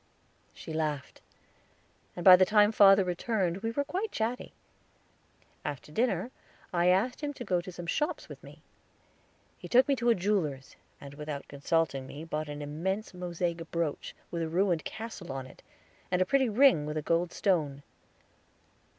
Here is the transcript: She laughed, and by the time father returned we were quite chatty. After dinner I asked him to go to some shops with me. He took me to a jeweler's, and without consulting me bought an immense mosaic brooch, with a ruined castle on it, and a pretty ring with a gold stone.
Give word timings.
She 0.51 0.73
laughed, 0.73 1.21
and 2.15 2.25
by 2.25 2.35
the 2.35 2.43
time 2.43 2.71
father 2.71 3.03
returned 3.03 3.57
we 3.57 3.69
were 3.69 3.83
quite 3.83 4.11
chatty. 4.11 4.51
After 5.63 5.91
dinner 5.91 6.31
I 6.73 6.87
asked 6.87 7.21
him 7.21 7.35
to 7.35 7.43
go 7.43 7.61
to 7.61 7.71
some 7.71 7.85
shops 7.85 8.27
with 8.27 8.41
me. 8.43 8.63
He 9.59 9.67
took 9.67 9.87
me 9.87 9.95
to 9.97 10.09
a 10.09 10.15
jeweler's, 10.15 10.75
and 10.99 11.13
without 11.13 11.47
consulting 11.47 12.07
me 12.07 12.23
bought 12.23 12.49
an 12.49 12.63
immense 12.63 13.13
mosaic 13.13 13.69
brooch, 13.69 14.15
with 14.31 14.41
a 14.41 14.49
ruined 14.49 14.85
castle 14.85 15.31
on 15.31 15.45
it, 15.45 15.61
and 16.09 16.19
a 16.19 16.25
pretty 16.25 16.49
ring 16.49 16.87
with 16.87 16.97
a 16.97 17.03
gold 17.03 17.31
stone. 17.31 17.83